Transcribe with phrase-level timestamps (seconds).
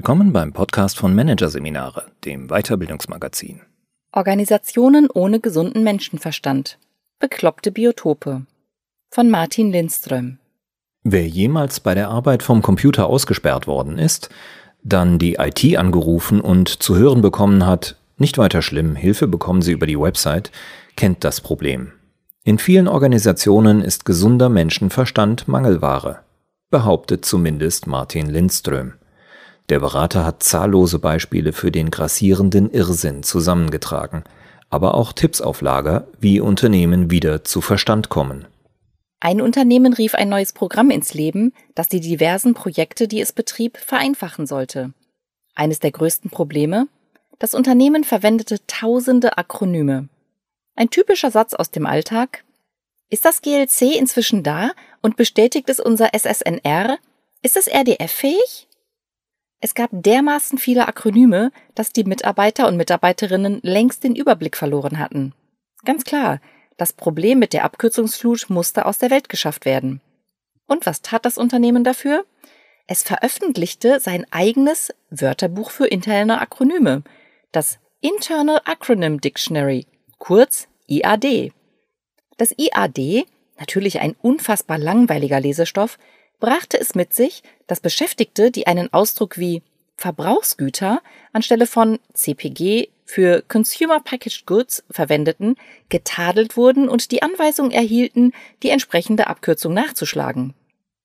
[0.00, 3.60] Willkommen beim Podcast von Managerseminare, dem Weiterbildungsmagazin.
[4.12, 6.78] Organisationen ohne gesunden Menschenverstand.
[7.18, 8.46] Bekloppte Biotope.
[9.10, 10.38] Von Martin Lindström.
[11.02, 14.30] Wer jemals bei der Arbeit vom Computer ausgesperrt worden ist,
[14.82, 19.72] dann die IT angerufen und zu hören bekommen hat, nicht weiter schlimm, Hilfe bekommen Sie
[19.72, 20.50] über die Website,
[20.96, 21.92] kennt das Problem.
[22.42, 26.20] In vielen Organisationen ist gesunder Menschenverstand Mangelware,
[26.70, 28.94] behauptet zumindest Martin Lindström.
[29.70, 34.24] Der Berater hat zahllose Beispiele für den grassierenden Irrsinn zusammengetragen,
[34.68, 38.46] aber auch Tipps auf Lager, wie Unternehmen wieder zu Verstand kommen.
[39.20, 43.78] Ein Unternehmen rief ein neues Programm ins Leben, das die diversen Projekte, die es betrieb,
[43.78, 44.92] vereinfachen sollte.
[45.54, 46.88] Eines der größten Probleme?
[47.38, 50.08] Das Unternehmen verwendete tausende Akronyme.
[50.74, 52.42] Ein typischer Satz aus dem Alltag?
[53.08, 56.98] Ist das GLC inzwischen da und bestätigt es unser SSNR?
[57.42, 58.66] Ist es RDF fähig?
[59.60, 65.34] Es gab dermaßen viele Akronyme, dass die Mitarbeiter und Mitarbeiterinnen längst den Überblick verloren hatten.
[65.84, 66.40] Ganz klar,
[66.76, 70.00] das Problem mit der Abkürzungsflut musste aus der Welt geschafft werden.
[70.66, 72.24] Und was tat das Unternehmen dafür?
[72.86, 77.02] Es veröffentlichte sein eigenes Wörterbuch für interne Akronyme,
[77.52, 79.86] das Internal Acronym Dictionary,
[80.18, 81.52] kurz IAD.
[82.38, 83.26] Das IAD,
[83.58, 85.98] natürlich ein unfassbar langweiliger Lesestoff,
[86.40, 89.62] brachte es mit sich, dass Beschäftigte, die einen Ausdruck wie
[89.96, 91.02] Verbrauchsgüter
[91.32, 95.56] anstelle von CPG für Consumer Packaged Goods verwendeten,
[95.88, 100.54] getadelt wurden und die Anweisung erhielten, die entsprechende Abkürzung nachzuschlagen.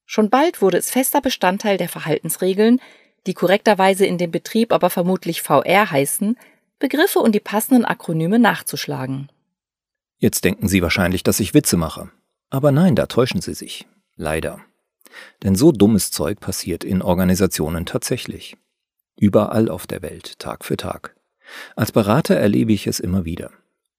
[0.05, 2.79] Schon bald wurde es fester Bestandteil der Verhaltensregeln,
[3.27, 6.37] die korrekterweise in dem Betrieb aber vermutlich VR heißen,
[6.79, 9.29] Begriffe und die passenden Akronyme nachzuschlagen.
[10.17, 12.11] Jetzt denken Sie wahrscheinlich, dass ich Witze mache.
[12.49, 13.87] Aber nein, da täuschen Sie sich.
[14.15, 14.61] Leider.
[15.43, 18.57] Denn so dummes Zeug passiert in Organisationen tatsächlich.
[19.17, 21.15] Überall auf der Welt, Tag für Tag.
[21.75, 23.51] Als Berater erlebe ich es immer wieder.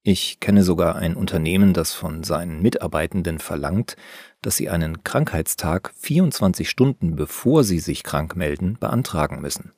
[0.02, 3.96] Ich kenne sogar ein Unternehmen, das von seinen Mitarbeitenden verlangt,
[4.40, 9.72] dass sie einen Krankheitstag 24 Stunden bevor sie sich krank melden, beantragen müssen.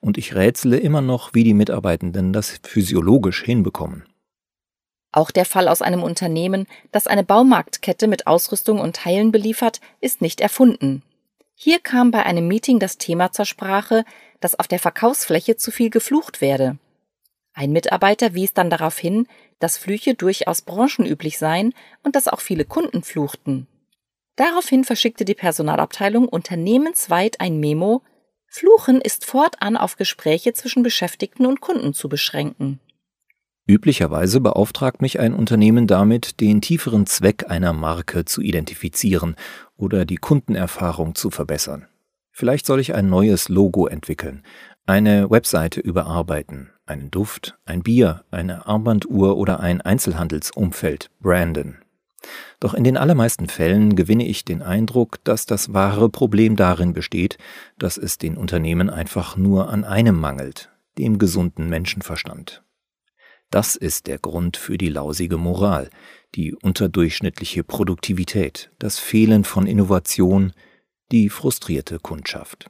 [0.00, 4.04] Und ich rätsele immer noch, wie die Mitarbeitenden das physiologisch hinbekommen.
[5.14, 10.20] Auch der Fall aus einem Unternehmen, das eine Baumarktkette mit Ausrüstung und Teilen beliefert, ist
[10.20, 11.04] nicht erfunden.
[11.54, 14.04] Hier kam bei einem Meeting das Thema zur Sprache,
[14.40, 16.78] dass auf der Verkaufsfläche zu viel geflucht werde.
[17.52, 19.28] Ein Mitarbeiter wies dann darauf hin,
[19.60, 23.68] dass Flüche durchaus branchenüblich seien und dass auch viele Kunden fluchten.
[24.34, 28.02] Daraufhin verschickte die Personalabteilung unternehmensweit ein Memo
[28.48, 32.80] Fluchen ist fortan auf Gespräche zwischen Beschäftigten und Kunden zu beschränken.
[33.66, 39.36] Üblicherweise beauftragt mich ein Unternehmen damit, den tieferen Zweck einer Marke zu identifizieren
[39.76, 41.86] oder die Kundenerfahrung zu verbessern.
[42.30, 44.42] Vielleicht soll ich ein neues Logo entwickeln,
[44.84, 51.78] eine Webseite überarbeiten, einen Duft, ein Bier, eine Armbanduhr oder ein Einzelhandelsumfeld branden.
[52.60, 57.38] Doch in den allermeisten Fällen gewinne ich den Eindruck, dass das wahre Problem darin besteht,
[57.78, 62.63] dass es den Unternehmen einfach nur an einem mangelt, dem gesunden Menschenverstand.
[63.54, 65.88] Das ist der Grund für die lausige Moral,
[66.34, 70.52] die unterdurchschnittliche Produktivität, das Fehlen von Innovation,
[71.12, 72.68] die frustrierte Kundschaft.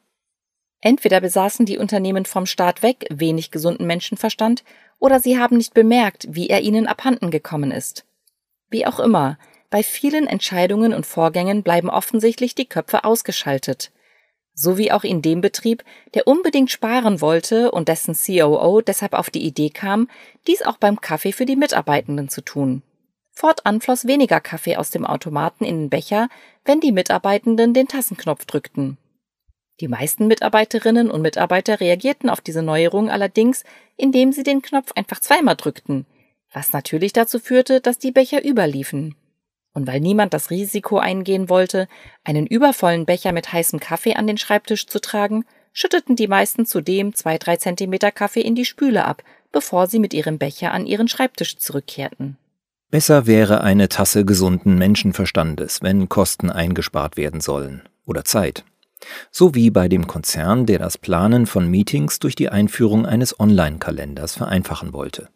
[0.82, 4.62] Entweder besaßen die Unternehmen vom Staat weg wenig gesunden Menschenverstand,
[4.98, 8.04] oder sie haben nicht bemerkt, wie er ihnen abhanden gekommen ist.
[8.68, 9.38] Wie auch immer,
[9.70, 13.90] bei vielen Entscheidungen und Vorgängen bleiben offensichtlich die Köpfe ausgeschaltet
[14.54, 15.84] so wie auch in dem Betrieb,
[16.14, 20.08] der unbedingt sparen wollte und dessen COO deshalb auf die Idee kam,
[20.46, 22.82] dies auch beim Kaffee für die Mitarbeitenden zu tun.
[23.32, 26.28] Fortan floss weniger Kaffee aus dem Automaten in den Becher,
[26.64, 28.96] wenn die Mitarbeitenden den Tassenknopf drückten.
[29.80, 33.64] Die meisten Mitarbeiterinnen und Mitarbeiter reagierten auf diese Neuerung allerdings,
[33.96, 36.06] indem sie den Knopf einfach zweimal drückten,
[36.52, 39.16] was natürlich dazu führte, dass die Becher überliefen.
[39.74, 41.88] Und weil niemand das Risiko eingehen wollte,
[42.22, 47.14] einen übervollen Becher mit heißem Kaffee an den Schreibtisch zu tragen, schütteten die meisten zudem
[47.14, 49.22] zwei, drei Zentimeter Kaffee in die Spüle ab,
[49.52, 52.38] bevor sie mit ihrem Becher an ihren Schreibtisch zurückkehrten.
[52.90, 58.64] Besser wäre eine Tasse gesunden Menschenverstandes, wenn Kosten eingespart werden sollen oder Zeit.
[59.32, 64.36] So wie bei dem Konzern, der das Planen von Meetings durch die Einführung eines Online-Kalenders
[64.36, 65.28] vereinfachen wollte.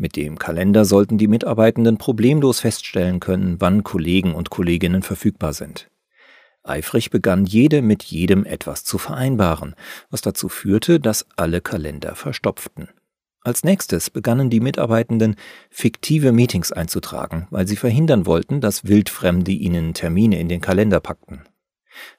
[0.00, 5.90] Mit dem Kalender sollten die Mitarbeitenden problemlos feststellen können, wann Kollegen und Kolleginnen verfügbar sind.
[6.62, 9.74] Eifrig begann jede mit jedem etwas zu vereinbaren,
[10.08, 12.88] was dazu führte, dass alle Kalender verstopften.
[13.40, 15.34] Als nächstes begannen die Mitarbeitenden
[15.70, 21.42] fiktive Meetings einzutragen, weil sie verhindern wollten, dass Wildfremde ihnen Termine in den Kalender packten.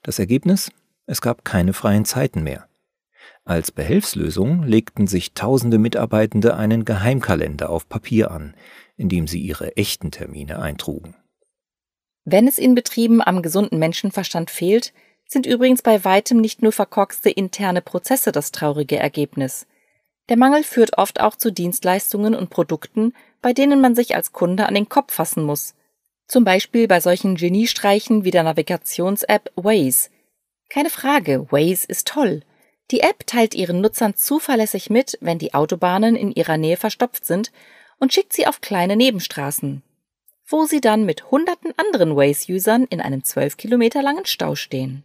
[0.04, 0.70] Das Ergebnis?
[1.06, 2.69] Es gab keine freien Zeiten mehr.
[3.50, 8.54] Als Behelfslösung legten sich tausende Mitarbeitende einen Geheimkalender auf Papier an,
[8.96, 11.16] in dem sie ihre echten Termine eintrugen.
[12.26, 14.94] Wenn es in Betrieben am gesunden Menschenverstand fehlt,
[15.28, 19.66] sind übrigens bei weitem nicht nur verkorkste interne Prozesse das traurige Ergebnis.
[20.30, 24.68] Der Mangel führt oft auch zu Dienstleistungen und Produkten, bei denen man sich als Kunde
[24.68, 25.74] an den Kopf fassen muss.
[26.28, 30.12] Zum Beispiel bei solchen Geniestreichen wie der Navigations-App Waze.
[30.70, 32.44] Keine Frage, Waze ist toll.
[32.92, 37.52] Die App teilt ihren Nutzern zuverlässig mit, wenn die Autobahnen in ihrer Nähe verstopft sind
[38.00, 39.84] und schickt sie auf kleine Nebenstraßen,
[40.48, 45.04] wo sie dann mit hunderten anderen Waze-Usern in einem zwölf Kilometer langen Stau stehen.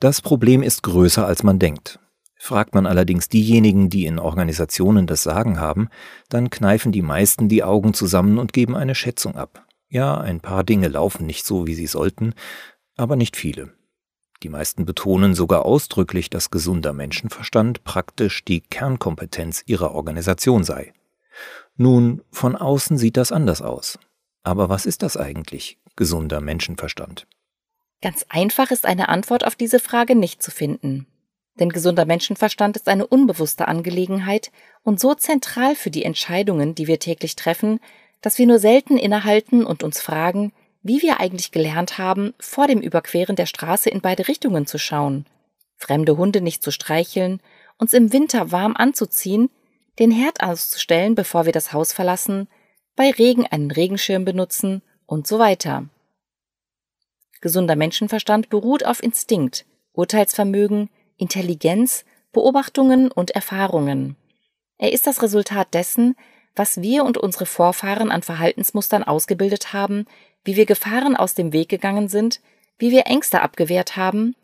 [0.00, 1.98] Das Problem ist größer, als man denkt.
[2.36, 5.90] Fragt man allerdings diejenigen, die in Organisationen das Sagen haben,
[6.28, 9.64] dann kneifen die meisten die Augen zusammen und geben eine Schätzung ab.
[9.88, 12.34] Ja, ein paar Dinge laufen nicht so, wie sie sollten,
[12.96, 13.74] aber nicht viele.
[14.42, 20.92] Die meisten betonen sogar ausdrücklich, dass gesunder Menschenverstand praktisch die Kernkompetenz ihrer Organisation sei.
[21.76, 23.98] Nun, von außen sieht das anders aus.
[24.42, 27.26] Aber was ist das eigentlich, gesunder Menschenverstand?
[28.00, 31.06] Ganz einfach ist eine Antwort auf diese Frage nicht zu finden.
[31.60, 34.50] Denn gesunder Menschenverstand ist eine unbewusste Angelegenheit
[34.82, 37.78] und so zentral für die Entscheidungen, die wir täglich treffen,
[38.20, 42.80] dass wir nur selten innehalten und uns fragen, wie wir eigentlich gelernt haben, vor dem
[42.80, 45.26] Überqueren der Straße in beide Richtungen zu schauen,
[45.76, 47.40] fremde Hunde nicht zu streicheln,
[47.78, 49.50] uns im Winter warm anzuziehen,
[49.98, 52.48] den Herd auszustellen, bevor wir das Haus verlassen,
[52.96, 55.88] bei Regen einen Regenschirm benutzen und so weiter.
[57.40, 64.16] Gesunder Menschenverstand beruht auf Instinkt, Urteilsvermögen, Intelligenz, Beobachtungen und Erfahrungen.
[64.78, 66.16] Er ist das Resultat dessen,
[66.54, 70.06] was wir und unsere Vorfahren an Verhaltensmustern ausgebildet haben,
[70.44, 72.40] wie wir Gefahren aus dem Weg gegangen sind,
[72.78, 74.34] wie wir Ängste abgewehrt haben,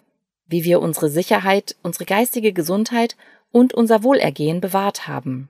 [0.46, 3.16] wie wir unsere Sicherheit, unsere geistige Gesundheit
[3.50, 5.48] und unser Wohlergehen bewahrt haben.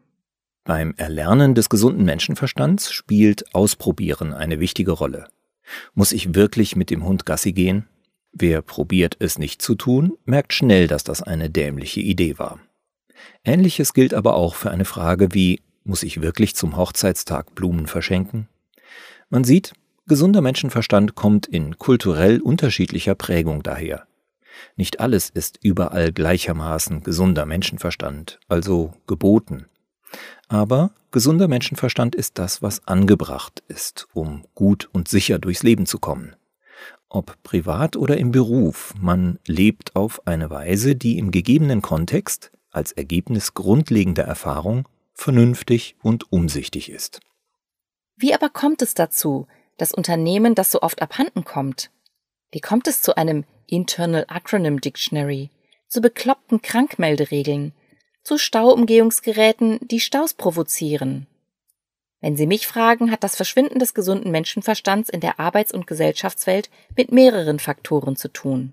[0.64, 5.28] Beim Erlernen des gesunden Menschenverstands spielt Ausprobieren eine wichtige Rolle.
[5.94, 7.88] Muss ich wirklich mit dem Hund Gassi gehen?
[8.32, 12.60] Wer probiert es nicht zu tun, merkt schnell, dass das eine dämliche Idee war.
[13.44, 18.48] Ähnliches gilt aber auch für eine Frage wie, muss ich wirklich zum Hochzeitstag Blumen verschenken?
[19.30, 19.72] Man sieht,
[20.08, 24.06] gesunder Menschenverstand kommt in kulturell unterschiedlicher Prägung daher.
[24.74, 29.66] Nicht alles ist überall gleichermaßen gesunder Menschenverstand, also geboten.
[30.48, 35.98] Aber gesunder Menschenverstand ist das, was angebracht ist, um gut und sicher durchs Leben zu
[35.98, 36.34] kommen.
[37.10, 42.92] Ob privat oder im Beruf, man lebt auf eine Weise, die im gegebenen Kontext als
[42.92, 47.20] Ergebnis grundlegender Erfahrung vernünftig und umsichtig ist.
[48.16, 49.46] Wie aber kommt es dazu,
[49.78, 51.90] dass Unternehmen das so oft abhanden kommt?
[52.52, 55.50] Wie kommt es zu einem Internal Acronym Dictionary,
[55.88, 57.72] zu bekloppten Krankmelderegeln,
[58.22, 61.26] zu Stauumgehungsgeräten, die Staus provozieren.
[62.20, 66.68] Wenn Sie mich fragen, hat das Verschwinden des gesunden Menschenverstands in der Arbeits- und Gesellschaftswelt
[66.96, 68.72] mit mehreren Faktoren zu tun.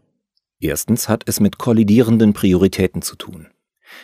[0.60, 3.48] Erstens hat es mit kollidierenden Prioritäten zu tun.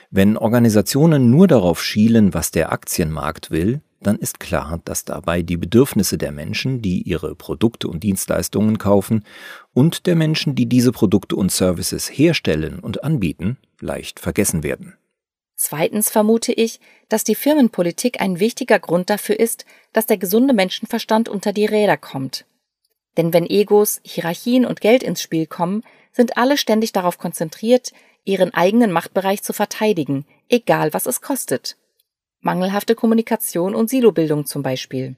[0.10, 5.58] Wenn Organisationen nur darauf schielen, was der Aktienmarkt will, dann ist klar, dass dabei die
[5.58, 9.24] Bedürfnisse der Menschen, die ihre Produkte und Dienstleistungen kaufen,
[9.74, 14.98] und der Menschen, die diese Produkte und Services herstellen und anbieten, leicht vergessen werden.
[15.56, 21.30] Zweitens vermute ich, dass die Firmenpolitik ein wichtiger Grund dafür ist, dass der gesunde Menschenverstand
[21.30, 22.46] unter die Räder kommt.
[23.18, 27.94] Denn wenn Egos, Hierarchien und Geld ins Spiel kommen, sind alle ständig darauf konzentriert,
[28.24, 31.78] ihren eigenen Machtbereich zu verteidigen, egal was es kostet.
[32.42, 35.16] Mangelhafte Kommunikation und Silobildung zum Beispiel.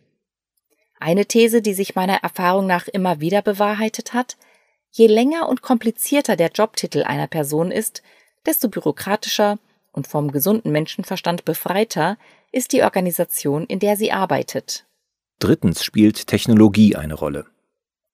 [1.00, 4.38] Eine These, die sich meiner Erfahrung nach immer wieder bewahrheitet hat,
[4.92, 8.04] je länger und komplizierter der Jobtitel einer Person ist,
[8.46, 9.58] desto bürokratischer,
[9.94, 12.18] und vom gesunden Menschenverstand befreiter
[12.52, 14.86] ist die Organisation, in der sie arbeitet.
[15.40, 17.46] Drittens spielt Technologie eine Rolle.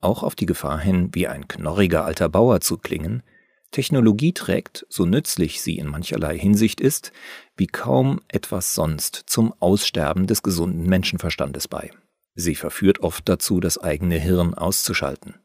[0.01, 3.24] Auch auf die Gefahr hin, wie ein knorriger alter Bauer zu klingen,
[3.72, 7.12] Technologie trägt, so nützlich sie in mancherlei Hinsicht ist,
[7.56, 11.92] wie kaum etwas sonst zum Aussterben des gesunden Menschenverstandes bei.
[12.36, 15.36] Sie verführt oft dazu, das eigene Hirn auszuschalten.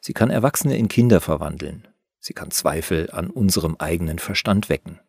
[0.00, 1.88] Sie kann Erwachsene in Kinder verwandeln.
[2.18, 5.00] Sie kann Zweifel an unserem eigenen Verstand wecken.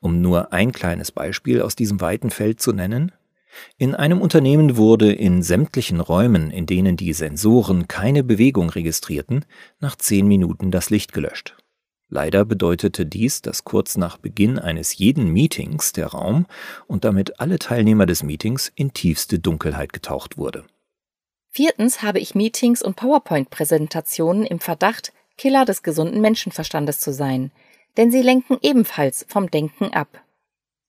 [0.00, 3.12] Um nur ein kleines Beispiel aus diesem weiten Feld zu nennen,
[3.76, 9.44] in einem Unternehmen wurde in sämtlichen Räumen, in denen die Sensoren keine Bewegung registrierten,
[9.80, 11.56] nach zehn Minuten das Licht gelöscht.
[12.08, 16.46] Leider bedeutete dies, dass kurz nach Beginn eines jeden Meetings der Raum
[16.86, 20.64] und damit alle Teilnehmer des Meetings in tiefste Dunkelheit getaucht wurde.
[21.50, 27.50] Viertens habe ich Meetings und PowerPoint-Präsentationen im Verdacht, Killer des gesunden Menschenverstandes zu sein–
[27.98, 30.22] denn sie lenken ebenfalls vom Denken ab.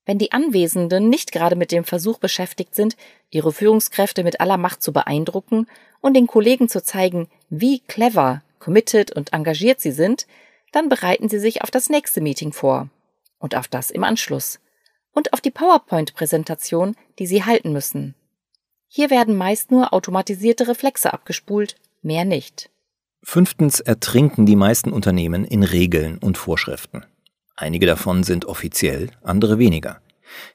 [0.06, 2.96] Wenn die Anwesenden nicht gerade mit dem Versuch beschäftigt sind,
[3.30, 5.66] ihre Führungskräfte mit aller Macht zu beeindrucken
[6.00, 10.26] und den Kollegen zu zeigen, wie clever, committed und engagiert sie sind,
[10.72, 12.88] dann bereiten sie sich auf das nächste Meeting vor
[13.38, 14.60] und auf das im Anschluss
[15.12, 18.14] und auf die PowerPoint-Präsentation, die sie halten müssen.
[18.86, 22.70] Hier werden meist nur automatisierte Reflexe abgespult, mehr nicht.
[23.22, 27.04] Fünftens ertrinken die meisten Unternehmen in Regeln und Vorschriften.
[27.54, 30.00] Einige davon sind offiziell, andere weniger.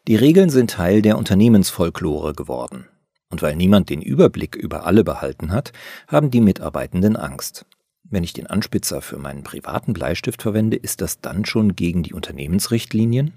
[0.07, 2.87] Die Regeln sind Teil der Unternehmensfolklore geworden.
[3.29, 5.73] Und weil niemand den Überblick über alle behalten hat,
[6.07, 7.65] haben die Mitarbeitenden Angst.
[8.09, 12.13] Wenn ich den Anspitzer für meinen privaten Bleistift verwende, ist das dann schon gegen die
[12.13, 13.33] Unternehmensrichtlinien?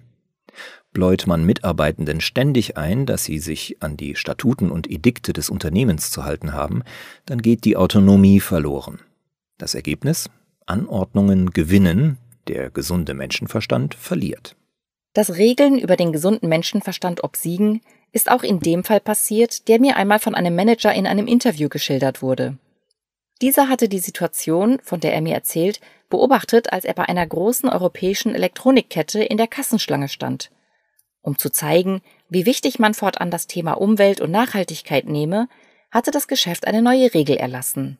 [0.93, 6.11] Bläut man Mitarbeitenden ständig ein, dass sie sich an die Statuten und Edikte des Unternehmens
[6.11, 6.83] zu halten haben,
[7.27, 8.99] dann geht die Autonomie verloren.
[9.59, 10.29] Das Ergebnis?
[10.67, 14.55] Anordnungen gewinnen, der gesunde Menschenverstand verliert.
[15.15, 17.81] Dass Regeln über den gesunden Menschenverstand obsiegen,
[18.13, 21.69] ist auch in dem Fall passiert, der mir einmal von einem Manager in einem Interview
[21.69, 22.59] geschildert wurde.
[23.40, 25.80] Dieser hatte die Situation, von der er mir erzählt,
[26.11, 30.50] beobachtet, als er bei einer großen europäischen Elektronikkette in der Kassenschlange stand.
[31.23, 35.49] Um zu zeigen, wie wichtig man fortan das Thema Umwelt und Nachhaltigkeit nehme,
[35.90, 37.99] hatte das Geschäft eine neue Regel erlassen.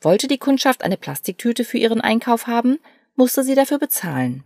[0.00, 2.78] Wollte die Kundschaft eine Plastiktüte für ihren Einkauf haben,
[3.14, 4.42] musste sie dafür bezahlen.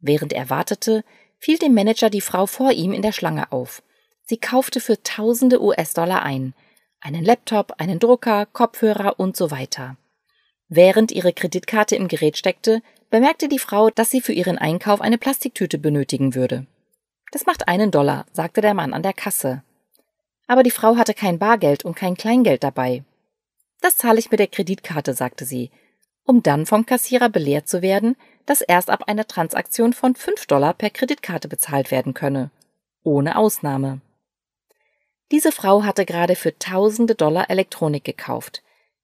[0.00, 1.04] Während er wartete,
[1.38, 3.82] fiel dem Manager die Frau vor ihm in der Schlange auf.
[4.24, 6.54] Sie kaufte für tausende US-Dollar ein,
[7.00, 9.96] einen Laptop, einen Drucker, Kopfhörer und so weiter.
[10.68, 15.18] Während ihre Kreditkarte im Gerät steckte, bemerkte die Frau, dass sie für ihren Einkauf eine
[15.18, 16.66] Plastiktüte benötigen würde.
[17.32, 19.62] Das macht einen Dollar, sagte der Mann an der Kasse.
[20.46, 23.04] Aber die Frau hatte kein Bargeld und kein Kleingeld dabei.
[23.80, 25.70] Das zahle ich mit der Kreditkarte, sagte sie,
[26.24, 28.16] um dann vom Kassierer belehrt zu werden,
[28.46, 32.50] dass erst ab einer Transaktion von 5 Dollar per Kreditkarte bezahlt werden könne.
[33.02, 34.00] Ohne Ausnahme.
[35.30, 38.62] Diese Frau hatte gerade für tausende Dollar Elektronik gekauft.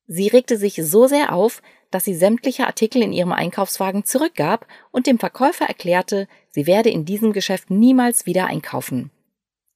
[0.09, 5.07] Sie regte sich so sehr auf, dass sie sämtliche Artikel in ihrem Einkaufswagen zurückgab und
[5.07, 9.11] dem Verkäufer erklärte, sie werde in diesem Geschäft niemals wieder einkaufen.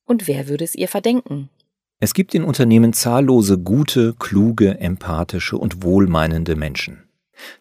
[0.04, 1.50] Und wer würde es ihr verdenken?
[2.00, 7.08] Es gibt in Unternehmen zahllose gute, kluge, empathische und wohlmeinende Menschen.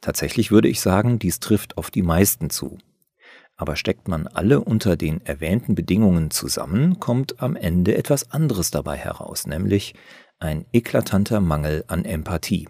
[0.01, 2.77] Tatsächlich würde ich sagen, dies trifft auf die meisten zu.
[3.59, 8.95] Aber steckt man alle unter den erwähnten Bedingungen zusammen, kommt am Ende etwas anderes dabei
[8.95, 9.95] heraus, nämlich
[10.39, 12.69] ein eklatanter Mangel an Empathie.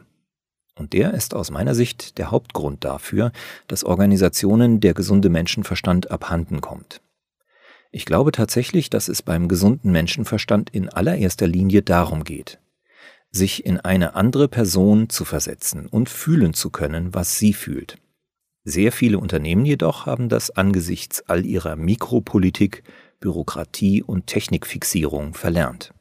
[0.73, 3.31] Und der ist aus meiner Sicht der Hauptgrund dafür,
[3.67, 7.01] dass Organisationen der gesunde Menschenverstand abhanden kommt.
[7.91, 12.57] Ich glaube tatsächlich, dass es beim gesunden Menschenverstand in allererster Linie darum geht,
[13.29, 17.99] sich in eine andere Person zu versetzen und fühlen zu können, was sie fühlt.
[18.63, 22.83] Sehr viele Unternehmen jedoch haben das angesichts all ihrer Mikropolitik,
[23.19, 25.93] Bürokratie und Technikfixierung verlernt.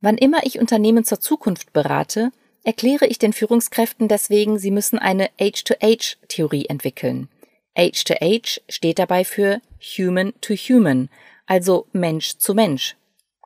[0.00, 2.32] Wann immer ich Unternehmen zur Zukunft berate,
[2.64, 7.28] erkläre ich den Führungskräften deswegen, sie müssen eine H-to-H-Theorie entwickeln.
[7.76, 9.60] H-to-H steht dabei für
[9.96, 11.08] Human to Human,
[11.46, 12.96] also Mensch zu Mensch.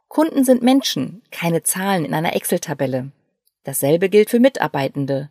[0.09, 3.13] Kunden sind Menschen, keine Zahlen in einer Excel-Tabelle.
[3.65, 5.31] Dasselbe gilt für Mitarbeitende.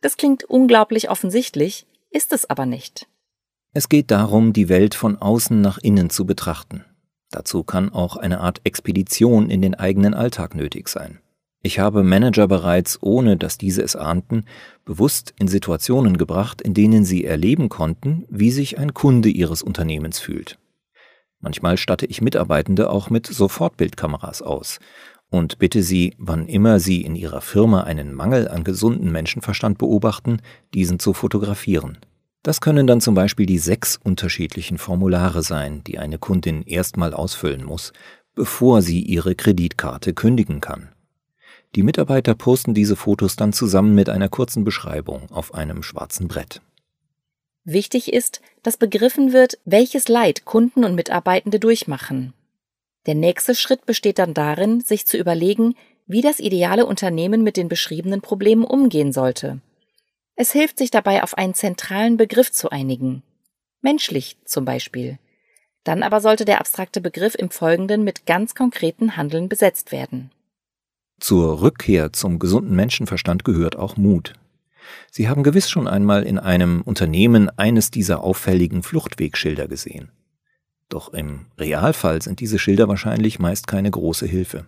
[0.00, 3.06] Das klingt unglaublich offensichtlich, ist es aber nicht.
[3.74, 6.84] Es geht darum, die Welt von außen nach innen zu betrachten.
[7.30, 11.20] Dazu kann auch eine Art Expedition in den eigenen Alltag nötig sein.
[11.60, 14.44] Ich habe Manager bereits, ohne dass diese es ahnten,
[14.84, 20.18] bewusst in Situationen gebracht, in denen sie erleben konnten, wie sich ein Kunde ihres Unternehmens
[20.18, 20.58] fühlt.
[21.40, 24.78] Manchmal statte ich Mitarbeitende auch mit Sofortbildkameras aus
[25.30, 30.40] und bitte sie, wann immer sie in ihrer Firma einen Mangel an gesunden Menschenverstand beobachten,
[30.74, 31.98] diesen zu fotografieren.
[32.42, 37.64] Das können dann zum Beispiel die sechs unterschiedlichen Formulare sein, die eine Kundin erstmal ausfüllen
[37.64, 37.92] muss,
[38.36, 40.90] bevor sie ihre Kreditkarte kündigen kann.
[41.74, 46.62] Die Mitarbeiter posten diese Fotos dann zusammen mit einer kurzen Beschreibung auf einem schwarzen Brett.
[47.64, 52.32] Wichtig ist, dass begriffen wird, welches Leid Kunden und Mitarbeitende durchmachen.
[53.06, 55.74] Der nächste Schritt besteht dann darin, sich zu überlegen,
[56.06, 59.60] wie das ideale Unternehmen mit den beschriebenen Problemen umgehen sollte.
[60.34, 63.22] Es hilft sich dabei auf einen zentralen Begriff zu einigen.
[63.80, 65.18] Menschlich zum Beispiel.
[65.84, 70.30] Dann aber sollte der abstrakte Begriff im Folgenden mit ganz konkreten Handeln besetzt werden.
[71.18, 74.34] Zur Rückkehr zum gesunden Menschenverstand gehört auch Mut.
[75.10, 80.10] Sie haben gewiss schon einmal in einem Unternehmen eines dieser auffälligen Fluchtwegschilder gesehen.
[80.88, 84.66] Doch im Realfall sind diese Schilder wahrscheinlich meist keine große Hilfe,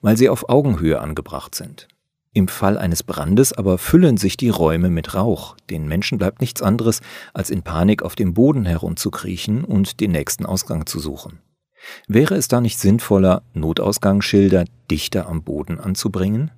[0.00, 1.88] weil sie auf Augenhöhe angebracht sind.
[2.34, 5.56] Im Fall eines Brandes aber füllen sich die Räume mit Rauch.
[5.68, 7.02] Den Menschen bleibt nichts anderes,
[7.34, 11.40] als in Panik auf dem Boden herumzukriechen und den nächsten Ausgang zu suchen.
[12.08, 16.50] Wäre es da nicht sinnvoller, Notausgangsschilder dichter am Boden anzubringen?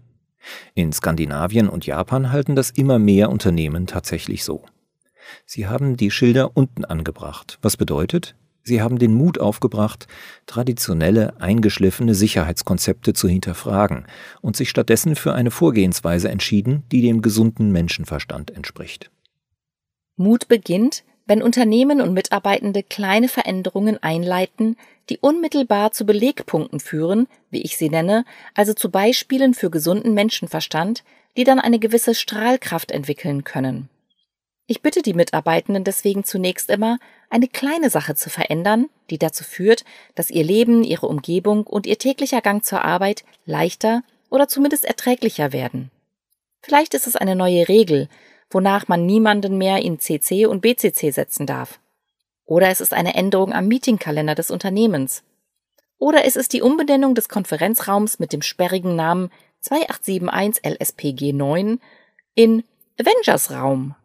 [0.75, 4.65] In Skandinavien und Japan halten das immer mehr Unternehmen tatsächlich so.
[5.45, 10.07] Sie haben die Schilder unten angebracht, was bedeutet, sie haben den Mut aufgebracht,
[10.47, 14.07] traditionelle, eingeschliffene Sicherheitskonzepte zu hinterfragen
[14.41, 19.11] und sich stattdessen für eine Vorgehensweise entschieden, die dem gesunden Menschenverstand entspricht.
[20.17, 24.77] Mut beginnt, wenn Unternehmen und Mitarbeitende kleine Veränderungen einleiten,
[25.09, 31.05] die unmittelbar zu Belegpunkten führen, wie ich sie nenne, also zu Beispielen für gesunden Menschenverstand,
[31.37, 33.89] die dann eine gewisse Strahlkraft entwickeln können.
[34.67, 36.99] Ich bitte die Mitarbeitenden deswegen zunächst immer,
[37.35, 41.99] eine kleine Sache zu verändern, die dazu führt, dass ihr Leben, ihre Umgebung und ihr
[41.99, 45.91] täglicher Gang zur Arbeit leichter oder zumindest erträglicher werden.
[46.63, 48.09] Vielleicht ist es eine neue Regel,
[48.51, 51.81] wonach man niemanden mehr in CC und BCC setzen darf.
[52.47, 55.25] Oder es ist eine Änderung am Meetingkalender des Unternehmens.
[55.99, 59.31] Oder es ist die Umbenennung des Konferenzraums mit dem sperrigen Namen
[59.63, 61.81] 2871 LSPG 9
[62.37, 62.63] in
[62.97, 63.97] Avengers Raum.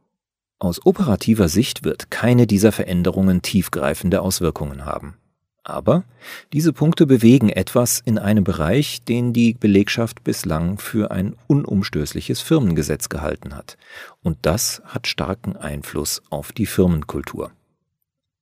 [0.61, 5.15] Aus operativer Sicht wird keine dieser Veränderungen tiefgreifende Auswirkungen haben.
[5.63, 6.03] Aber
[6.51, 13.07] diese Punkte bewegen etwas in einem Bereich, den die Belegschaft bislang für ein unumstößliches Firmengesetz
[13.07, 13.77] gehalten hat.
[14.21, 17.51] Und das hat starken Einfluss auf die Firmenkultur.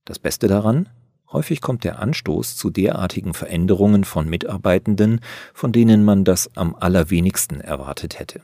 [0.04, 0.88] Das Beste daran?
[1.30, 5.20] Häufig kommt der Anstoß zu derartigen Veränderungen von Mitarbeitenden,
[5.54, 8.40] von denen man das am allerwenigsten erwartet hätte.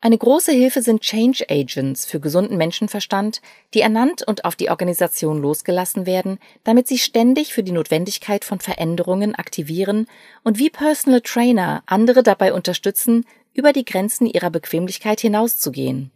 [0.00, 3.42] Eine große Hilfe sind Change Agents für gesunden Menschenverstand,
[3.74, 8.60] die ernannt und auf die Organisation losgelassen werden, damit sie ständig für die Notwendigkeit von
[8.60, 10.06] Veränderungen aktivieren
[10.44, 16.12] und wie Personal Trainer andere dabei unterstützen, über die Grenzen ihrer Bequemlichkeit hinauszugehen.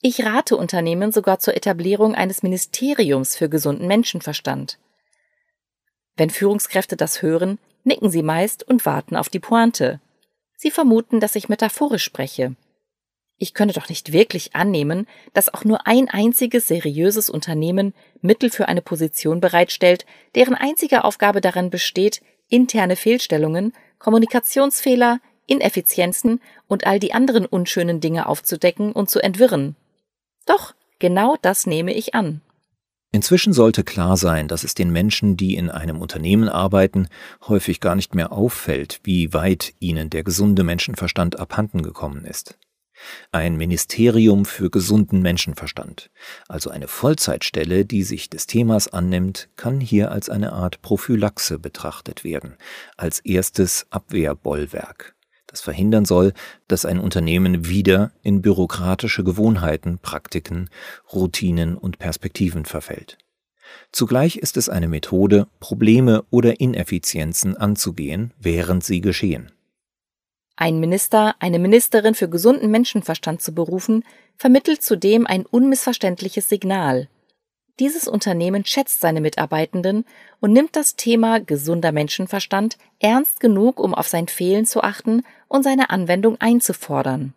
[0.00, 4.78] Ich rate Unternehmen sogar zur Etablierung eines Ministeriums für gesunden Menschenverstand.
[6.16, 10.00] Wenn Führungskräfte das hören, nicken sie meist und warten auf die Pointe.
[10.56, 12.54] Sie vermuten, dass ich metaphorisch spreche.
[13.42, 18.68] Ich könne doch nicht wirklich annehmen, dass auch nur ein einziges seriöses Unternehmen Mittel für
[18.68, 27.14] eine Position bereitstellt, deren einzige Aufgabe darin besteht, interne Fehlstellungen, Kommunikationsfehler, Ineffizienzen und all die
[27.14, 29.74] anderen unschönen Dinge aufzudecken und zu entwirren.
[30.46, 32.42] Doch, genau das nehme ich an.
[33.10, 37.08] Inzwischen sollte klar sein, dass es den Menschen, die in einem Unternehmen arbeiten,
[37.48, 42.56] häufig gar nicht mehr auffällt, wie weit ihnen der gesunde Menschenverstand abhanden gekommen ist.
[43.30, 46.10] Ein Ministerium für gesunden Menschenverstand,
[46.48, 52.24] also eine Vollzeitstelle, die sich des Themas annimmt, kann hier als eine Art Prophylaxe betrachtet
[52.24, 52.56] werden,
[52.96, 55.14] als erstes Abwehrbollwerk
[55.52, 56.32] das verhindern soll,
[56.66, 60.70] dass ein Unternehmen wieder in bürokratische Gewohnheiten, Praktiken,
[61.12, 63.18] Routinen und Perspektiven verfällt.
[63.92, 69.52] Zugleich ist es eine Methode, Probleme oder Ineffizienzen anzugehen, während sie geschehen.
[70.56, 74.04] Ein Minister, eine Ministerin für gesunden Menschenverstand zu berufen,
[74.36, 77.08] vermittelt zudem ein unmissverständliches Signal.
[77.78, 80.04] Dieses Unternehmen schätzt seine Mitarbeitenden
[80.40, 85.62] und nimmt das Thema gesunder Menschenverstand ernst genug, um auf sein Fehlen zu achten und
[85.62, 87.32] seine Anwendung einzufordern.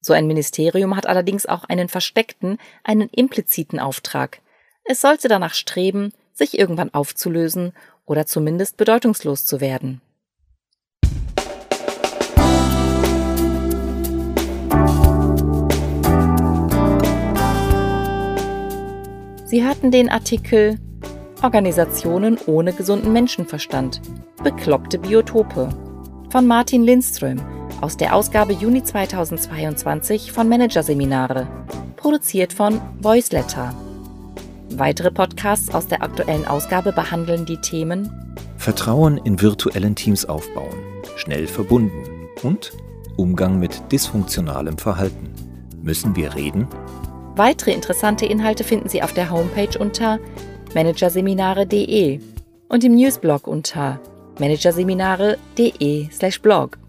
[0.00, 4.40] So ein Ministerium hat allerdings auch einen versteckten, einen impliziten Auftrag.
[4.84, 7.74] Es sollte danach streben, sich irgendwann aufzulösen
[8.06, 10.00] oder zumindest bedeutungslos zu werden.
[19.50, 20.78] Sie hörten den Artikel
[21.42, 24.00] Organisationen ohne gesunden Menschenverstand.
[24.44, 25.70] Bekloppte Biotope
[26.30, 27.40] von Martin Lindström
[27.80, 31.48] aus der Ausgabe Juni 2022 von Managerseminare,
[31.96, 33.74] produziert von Voiceletter.
[34.76, 38.08] Weitere Podcasts aus der aktuellen Ausgabe behandeln die Themen
[38.56, 40.78] Vertrauen in virtuellen Teams aufbauen,
[41.16, 42.70] schnell verbunden und
[43.16, 45.32] Umgang mit dysfunktionalem Verhalten.
[45.82, 46.68] Müssen wir reden?
[47.36, 50.18] Weitere interessante Inhalte finden Sie auf der Homepage unter
[50.74, 52.18] managerseminare.de
[52.68, 54.00] und im Newsblog unter
[54.38, 56.79] managerseminare.de/blog.